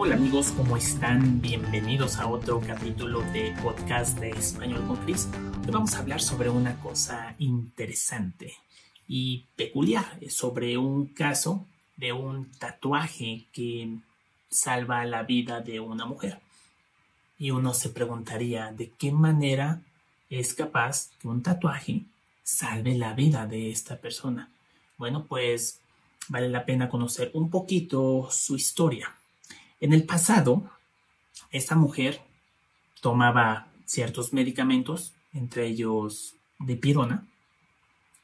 Hola 0.00 0.14
amigos, 0.14 0.52
¿cómo 0.52 0.76
están? 0.76 1.40
Bienvenidos 1.40 2.18
a 2.18 2.28
otro 2.28 2.60
capítulo 2.60 3.20
de 3.32 3.52
podcast 3.60 4.16
de 4.20 4.30
Español 4.30 4.86
con 4.86 4.96
Chris. 4.98 5.28
Hoy 5.64 5.72
vamos 5.72 5.92
a 5.96 5.98
hablar 5.98 6.22
sobre 6.22 6.48
una 6.48 6.78
cosa 6.80 7.34
interesante 7.40 8.54
y 9.08 9.46
peculiar, 9.56 10.20
sobre 10.30 10.78
un 10.78 11.06
caso 11.06 11.66
de 11.96 12.12
un 12.12 12.48
tatuaje 12.60 13.48
que 13.52 13.98
salva 14.48 15.04
la 15.04 15.24
vida 15.24 15.62
de 15.62 15.80
una 15.80 16.06
mujer. 16.06 16.38
Y 17.36 17.50
uno 17.50 17.74
se 17.74 17.88
preguntaría 17.88 18.70
de 18.70 18.90
qué 18.90 19.10
manera 19.10 19.82
es 20.30 20.54
capaz 20.54 21.10
que 21.20 21.26
un 21.26 21.42
tatuaje 21.42 22.04
salve 22.44 22.94
la 22.94 23.14
vida 23.14 23.48
de 23.48 23.72
esta 23.72 23.96
persona. 23.96 24.48
Bueno, 24.96 25.24
pues 25.24 25.80
vale 26.28 26.48
la 26.48 26.64
pena 26.64 26.88
conocer 26.88 27.32
un 27.34 27.50
poquito 27.50 28.28
su 28.30 28.54
historia. 28.54 29.17
En 29.80 29.92
el 29.92 30.04
pasado, 30.04 30.68
esta 31.50 31.76
mujer 31.76 32.20
tomaba 33.00 33.68
ciertos 33.84 34.32
medicamentos, 34.32 35.14
entre 35.32 35.66
ellos 35.66 36.34
dipirona. 36.58 37.26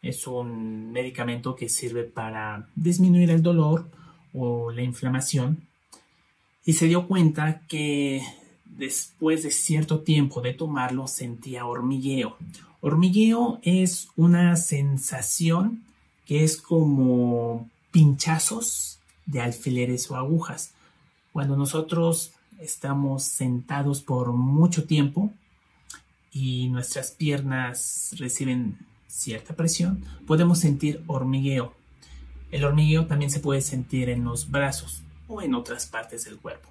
Es 0.03 0.27
un 0.27 0.93
medicamento 0.93 1.57
que 1.57 1.69
sirve 1.69 2.05
para 2.05 2.69
disminuir 2.75 3.31
el 3.31 3.43
dolor 3.43 3.89
o 4.35 4.71
la 4.71 4.83
inflamación. 4.83 5.67
Y 6.65 6.75
se 6.75 6.87
dio 6.87 7.07
cuenta 7.07 7.63
que 7.69 8.23
después 8.65 9.43
de 9.43 9.51
cierto 9.51 10.01
tiempo 10.01 10.41
de 10.41 10.53
tomarlo 10.53 11.07
sentía 11.07 11.67
hormigueo. 11.67 12.37
Hormigueo 12.81 13.61
es 13.63 14.09
una 14.17 14.57
sensación 14.57 15.85
que 16.27 16.45
es 16.45 16.61
como 16.61 17.71
pinchazos 17.91 18.99
de 19.27 19.41
alfileres 19.41 20.11
o 20.11 20.17
agujas. 20.17 20.75
Cuando 21.35 21.57
nosotros 21.57 22.31
estamos 22.61 23.25
sentados 23.25 24.03
por 24.03 24.33
mucho 24.33 24.87
tiempo 24.87 25.33
y 26.31 26.69
nuestras 26.69 27.11
piernas 27.11 28.15
reciben 28.19 28.79
cierta 29.09 29.57
presión, 29.57 30.05
podemos 30.29 30.61
sentir 30.61 31.03
hormigueo. 31.09 31.75
El 32.53 32.63
hormigueo 32.63 33.07
también 33.07 33.33
se 33.33 33.41
puede 33.41 33.63
sentir 33.63 34.11
en 34.11 34.23
los 34.23 34.49
brazos 34.49 35.03
o 35.27 35.43
en 35.43 35.57
otras 35.57 35.87
partes 35.87 36.25
del 36.25 36.39
cuerpo. 36.39 36.69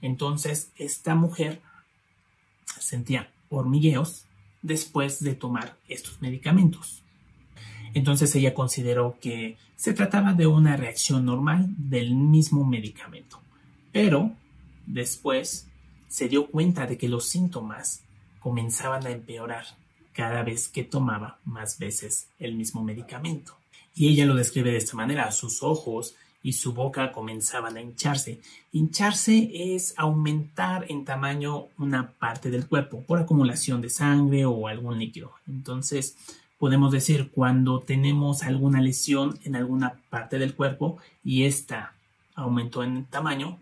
Entonces, 0.00 0.70
esta 0.76 1.16
mujer 1.16 1.60
sentía 2.78 3.32
hormigueos 3.48 4.26
después 4.62 5.18
de 5.24 5.34
tomar 5.34 5.76
estos 5.88 6.22
medicamentos. 6.22 7.02
Entonces 7.94 8.32
ella 8.36 8.54
consideró 8.54 9.18
que 9.20 9.56
se 9.74 9.92
trataba 9.92 10.34
de 10.34 10.46
una 10.46 10.76
reacción 10.76 11.24
normal 11.24 11.66
del 11.76 12.14
mismo 12.14 12.64
medicamento. 12.64 13.42
Pero 13.92 14.32
después 14.86 15.66
se 16.08 16.28
dio 16.28 16.46
cuenta 16.46 16.86
de 16.86 16.98
que 16.98 17.08
los 17.08 17.26
síntomas 17.26 18.02
comenzaban 18.40 19.06
a 19.06 19.10
empeorar 19.10 19.64
cada 20.12 20.42
vez 20.42 20.68
que 20.68 20.84
tomaba 20.84 21.38
más 21.44 21.78
veces 21.78 22.28
el 22.38 22.54
mismo 22.54 22.82
medicamento. 22.82 23.56
Y 23.94 24.08
ella 24.08 24.26
lo 24.26 24.34
describe 24.34 24.70
de 24.70 24.78
esta 24.78 24.96
manera, 24.96 25.30
sus 25.32 25.62
ojos 25.62 26.14
y 26.42 26.54
su 26.54 26.72
boca 26.72 27.12
comenzaban 27.12 27.76
a 27.76 27.80
hincharse. 27.80 28.40
Hincharse 28.72 29.74
es 29.74 29.94
aumentar 29.96 30.86
en 30.88 31.04
tamaño 31.04 31.66
una 31.78 32.10
parte 32.12 32.50
del 32.50 32.66
cuerpo 32.66 33.02
por 33.02 33.18
acumulación 33.18 33.80
de 33.80 33.90
sangre 33.90 34.44
o 34.44 34.66
algún 34.66 34.98
líquido. 34.98 35.32
Entonces, 35.46 36.16
podemos 36.58 36.92
decir 36.92 37.30
cuando 37.32 37.80
tenemos 37.80 38.42
alguna 38.42 38.80
lesión 38.80 39.38
en 39.44 39.56
alguna 39.56 40.00
parte 40.10 40.38
del 40.38 40.54
cuerpo 40.54 40.98
y 41.24 41.44
esta 41.44 41.94
aumentó 42.34 42.82
en 42.82 43.04
tamaño, 43.04 43.58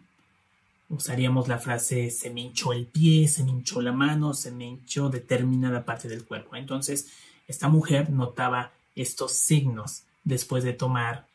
usaríamos 0.91 1.49
la 1.49 1.59
frase 1.59 2.11
se 2.11 2.31
me 2.31 2.43
hinchó 2.43 2.73
el 2.73 2.87
pie, 2.87 3.29
se 3.29 3.45
me 3.45 3.51
hinchó 3.51 3.81
la 3.81 3.93
mano, 3.93 4.35
se 4.35 4.51
me 4.51 4.67
hinchó 4.67 5.09
determinada 5.09 5.85
parte 5.85 6.09
del 6.09 6.25
cuerpo. 6.25 6.57
Entonces, 6.57 7.09
esta 7.47 7.69
mujer 7.69 8.11
notaba 8.11 8.73
estos 8.95 9.33
signos 9.33 10.03
después 10.25 10.65
de 10.65 10.73
tomar 10.73 11.27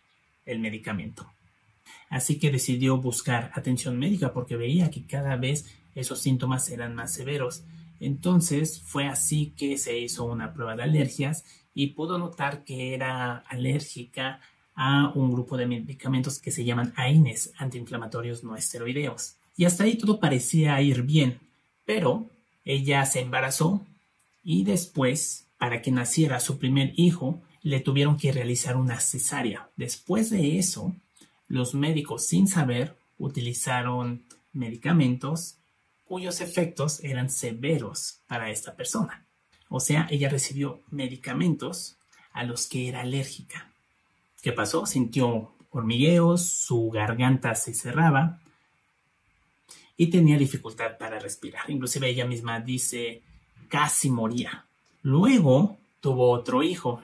el 0.45 0.59
medicamento. 0.59 1.31
Así 2.09 2.37
que 2.37 2.51
decidió 2.51 2.97
buscar 2.97 3.51
atención 3.55 3.97
médica 3.97 4.33
porque 4.33 4.57
veía 4.57 4.91
que 4.91 5.05
cada 5.05 5.35
vez 5.37 5.65
esos 5.95 6.19
síntomas 6.19 6.69
eran 6.69 6.93
más 6.93 7.13
severos. 7.13 7.63
Entonces 7.99 8.81
fue 8.81 9.07
así 9.07 9.53
que 9.57 9.77
se 9.77 9.97
hizo 9.97 10.25
una 10.25 10.53
prueba 10.53 10.75
de 10.75 10.83
alergias 10.83 11.45
y 11.73 11.87
pudo 11.87 12.17
notar 12.17 12.63
que 12.63 12.93
era 12.93 13.37
alérgica 13.37 14.41
a 14.75 15.11
un 15.15 15.31
grupo 15.31 15.57
de 15.57 15.67
medicamentos 15.67 16.39
que 16.39 16.51
se 16.51 16.65
llaman 16.65 16.93
AINES, 16.95 17.53
antiinflamatorios 17.57 18.43
no 18.43 18.55
esteroideos. 18.55 19.35
Y 19.55 19.65
hasta 19.65 19.85
ahí 19.85 19.97
todo 19.97 20.19
parecía 20.19 20.81
ir 20.81 21.03
bien, 21.03 21.39
pero 21.85 22.29
ella 22.65 23.05
se 23.05 23.21
embarazó 23.21 23.85
y 24.43 24.63
después, 24.63 25.47
para 25.57 25.81
que 25.81 25.91
naciera 25.91 26.39
su 26.39 26.59
primer 26.59 26.93
hijo, 26.97 27.41
le 27.61 27.79
tuvieron 27.79 28.17
que 28.17 28.31
realizar 28.31 28.75
una 28.77 28.99
cesárea. 28.99 29.69
Después 29.75 30.29
de 30.29 30.59
eso, 30.59 30.93
los 31.47 31.73
médicos, 31.73 32.27
sin 32.27 32.47
saber, 32.47 32.95
utilizaron 33.17 34.23
medicamentos 34.53 35.57
cuyos 36.05 36.41
efectos 36.41 37.03
eran 37.03 37.29
severos 37.29 38.19
para 38.27 38.51
esta 38.51 38.75
persona. 38.75 39.25
O 39.69 39.79
sea, 39.79 40.07
ella 40.11 40.29
recibió 40.29 40.81
medicamentos 40.91 41.97
a 42.31 42.43
los 42.43 42.67
que 42.67 42.87
era 42.87 43.01
alérgica. 43.01 43.71
¿Qué 44.45 44.51
pasó? 44.51 44.85
Sintió 44.85 45.55
hormigueos, 45.71 46.45
su 46.45 46.91
garganta 46.91 47.55
se 47.55 47.73
cerraba, 47.73 48.41
y 49.97 50.11
tenía 50.11 50.37
dificultad 50.37 50.99
para 50.99 51.17
respirar. 51.17 51.67
Inclusive 51.67 52.09
ella 52.09 52.27
misma 52.27 52.59
dice, 52.59 53.23
casi 53.69 54.11
moría. 54.11 54.67
Luego 55.01 55.79
tuvo 55.99 56.29
otro 56.29 56.61
hijo. 56.61 57.01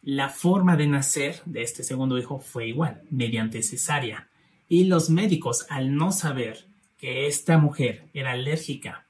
La 0.00 0.28
forma 0.28 0.76
de 0.76 0.86
nacer 0.86 1.42
de 1.44 1.62
este 1.62 1.82
segundo 1.82 2.16
hijo 2.16 2.38
fue 2.38 2.68
igual, 2.68 3.02
mediante 3.10 3.60
cesárea. 3.60 4.28
Y 4.68 4.84
los 4.84 5.10
médicos, 5.10 5.66
al 5.70 5.96
no 5.96 6.12
saber 6.12 6.68
que 6.98 7.26
esta 7.26 7.58
mujer 7.58 8.04
era 8.14 8.30
alérgica 8.30 9.06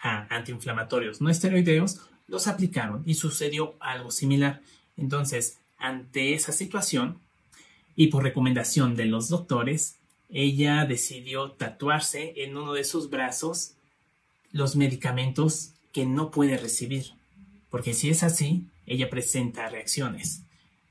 a 0.00 0.34
antiinflamatorios 0.34 1.20
no 1.20 1.28
esteroideos, 1.28 2.00
los 2.26 2.46
aplicaron 2.46 3.02
y 3.04 3.16
sucedió 3.16 3.74
algo 3.80 4.10
similar. 4.10 4.62
Entonces, 4.96 5.58
ante 5.78 6.34
esa 6.34 6.52
situación, 6.52 7.18
y 7.96 8.08
por 8.08 8.22
recomendación 8.22 8.94
de 8.94 9.06
los 9.06 9.28
doctores, 9.28 9.96
ella 10.28 10.84
decidió 10.84 11.52
tatuarse 11.52 12.34
en 12.36 12.56
uno 12.56 12.74
de 12.74 12.84
sus 12.84 13.10
brazos 13.10 13.72
los 14.52 14.76
medicamentos 14.76 15.72
que 15.92 16.06
no 16.06 16.30
puede 16.30 16.58
recibir, 16.58 17.12
porque 17.70 17.94
si 17.94 18.10
es 18.10 18.22
así, 18.22 18.64
ella 18.86 19.10
presenta 19.10 19.68
reacciones. 19.68 20.42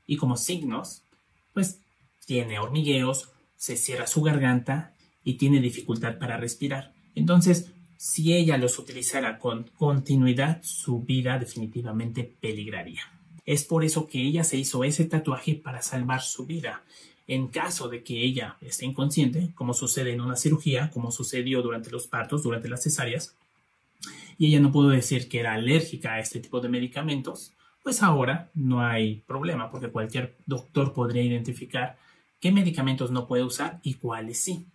Y 0.06 0.16
como 0.16 0.36
signos, 0.36 1.02
pues 1.52 1.78
tiene 2.26 2.58
hormigueos, 2.58 3.30
se 3.56 3.76
cierra 3.76 4.06
su 4.06 4.22
garganta 4.22 4.94
y 5.24 5.34
tiene 5.34 5.60
dificultad 5.60 6.18
para 6.18 6.36
respirar. 6.36 6.92
Entonces, 7.14 7.70
si 7.96 8.34
ella 8.34 8.56
los 8.58 8.78
utilizara 8.78 9.38
con 9.38 9.64
continuidad, 9.76 10.60
su 10.62 11.00
vida 11.00 11.38
definitivamente 11.38 12.22
peligraría. 12.40 13.17
Es 13.48 13.64
por 13.64 13.82
eso 13.82 14.06
que 14.06 14.20
ella 14.20 14.44
se 14.44 14.58
hizo 14.58 14.84
ese 14.84 15.06
tatuaje 15.06 15.54
para 15.54 15.80
salvar 15.80 16.20
su 16.20 16.44
vida 16.44 16.82
en 17.26 17.48
caso 17.48 17.88
de 17.88 18.02
que 18.02 18.22
ella 18.22 18.58
esté 18.60 18.84
inconsciente, 18.84 19.52
como 19.54 19.72
sucede 19.72 20.12
en 20.12 20.20
una 20.20 20.36
cirugía, 20.36 20.90
como 20.90 21.10
sucedió 21.10 21.62
durante 21.62 21.90
los 21.90 22.06
partos, 22.06 22.42
durante 22.42 22.68
las 22.68 22.82
cesáreas, 22.82 23.34
y 24.36 24.48
ella 24.48 24.60
no 24.60 24.70
pudo 24.70 24.90
decir 24.90 25.30
que 25.30 25.40
era 25.40 25.54
alérgica 25.54 26.12
a 26.12 26.20
este 26.20 26.40
tipo 26.40 26.60
de 26.60 26.68
medicamentos, 26.68 27.54
pues 27.82 28.02
ahora 28.02 28.50
no 28.52 28.82
hay 28.82 29.22
problema, 29.26 29.70
porque 29.70 29.88
cualquier 29.88 30.36
doctor 30.44 30.92
podría 30.92 31.22
identificar 31.22 31.96
qué 32.40 32.52
medicamentos 32.52 33.10
no 33.10 33.26
puede 33.26 33.44
usar 33.44 33.80
y 33.82 33.94
cuáles 33.94 34.40
sí. 34.44 34.66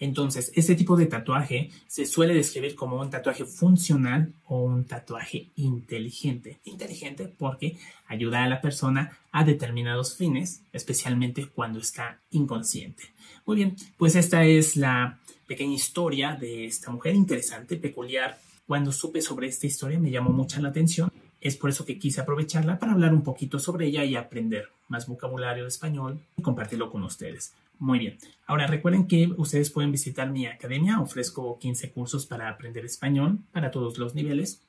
Entonces, 0.00 0.52
este 0.54 0.74
tipo 0.74 0.96
de 0.96 1.06
tatuaje 1.06 1.70
se 1.86 2.06
suele 2.06 2.34
describir 2.34 2.74
como 2.74 3.00
un 3.00 3.10
tatuaje 3.10 3.44
funcional 3.44 4.32
o 4.46 4.62
un 4.62 4.84
tatuaje 4.84 5.48
inteligente. 5.56 6.58
Inteligente 6.64 7.28
porque 7.28 7.76
ayuda 8.06 8.44
a 8.44 8.48
la 8.48 8.60
persona 8.60 9.18
a 9.32 9.44
determinados 9.44 10.16
fines, 10.16 10.62
especialmente 10.72 11.46
cuando 11.46 11.78
está 11.78 12.20
inconsciente. 12.30 13.04
Muy 13.46 13.56
bien, 13.56 13.76
pues 13.96 14.16
esta 14.16 14.44
es 14.44 14.76
la 14.76 15.18
pequeña 15.46 15.74
historia 15.74 16.36
de 16.36 16.66
esta 16.66 16.90
mujer 16.90 17.14
interesante, 17.14 17.76
peculiar. 17.76 18.38
Cuando 18.66 18.92
supe 18.92 19.20
sobre 19.20 19.48
esta 19.48 19.66
historia 19.66 19.98
me 19.98 20.10
llamó 20.10 20.30
mucha 20.30 20.60
la 20.60 20.70
atención. 20.70 21.12
Es 21.40 21.56
por 21.56 21.68
eso 21.68 21.84
que 21.84 21.98
quise 21.98 22.22
aprovecharla 22.22 22.78
para 22.78 22.92
hablar 22.92 23.12
un 23.12 23.22
poquito 23.22 23.58
sobre 23.58 23.86
ella 23.86 24.04
y 24.04 24.16
aprender 24.16 24.68
más 24.88 25.06
vocabulario 25.06 25.64
de 25.64 25.68
español 25.68 26.18
y 26.36 26.42
compartirlo 26.42 26.90
con 26.90 27.02
ustedes. 27.02 27.52
Muy 27.78 27.98
bien. 27.98 28.18
Ahora 28.46 28.66
recuerden 28.66 29.06
que 29.06 29.30
ustedes 29.36 29.70
pueden 29.70 29.92
visitar 29.92 30.30
mi 30.30 30.46
academia. 30.46 31.00
Ofrezco 31.00 31.58
15 31.58 31.92
cursos 31.92 32.26
para 32.26 32.48
aprender 32.48 32.84
español 32.84 33.38
para 33.52 33.70
todos 33.70 33.98
los 33.98 34.14
niveles. 34.14 34.62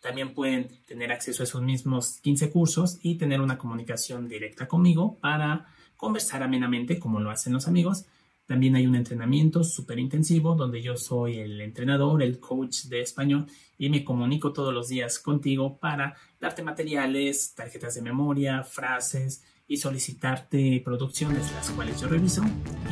También 0.00 0.34
pueden 0.34 0.68
tener 0.86 1.12
acceso 1.12 1.42
a 1.42 1.44
esos 1.44 1.62
mismos 1.62 2.18
15 2.22 2.50
cursos 2.50 2.98
y 3.02 3.16
tener 3.16 3.40
una 3.40 3.56
comunicación 3.56 4.28
directa 4.28 4.68
conmigo 4.68 5.18
para 5.20 5.66
conversar 5.96 6.42
amenamente, 6.42 6.98
como 6.98 7.20
lo 7.20 7.30
hacen 7.30 7.52
los 7.54 7.68
amigos, 7.68 8.04
También 8.46 8.76
hay 8.76 8.86
un 8.86 8.94
entrenamiento 8.94 9.64
súper 9.64 9.98
intensivo 9.98 10.54
donde 10.54 10.82
yo 10.82 10.96
soy 10.96 11.38
el 11.38 11.60
entrenador, 11.60 12.22
el 12.22 12.38
coach 12.38 12.84
de 12.84 13.00
español 13.00 13.46
y 13.78 13.88
me 13.88 14.04
comunico 14.04 14.52
todos 14.52 14.72
los 14.72 14.88
días 14.88 15.18
contigo 15.18 15.78
para 15.78 16.14
darte 16.38 16.62
materiales, 16.62 17.54
tarjetas 17.54 17.94
de 17.94 18.02
memoria, 18.02 18.62
frases 18.62 19.42
y 19.66 19.78
solicitarte 19.78 20.82
producciones 20.84 21.50
las 21.52 21.70
cuales 21.70 22.00
yo 22.00 22.08
reviso 22.08 22.42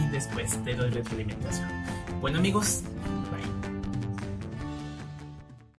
y 0.00 0.10
después 0.10 0.62
te 0.64 0.74
doy 0.74 0.90
retroalimentación. 0.90 1.68
Bueno 2.20 2.38
amigos. 2.38 2.82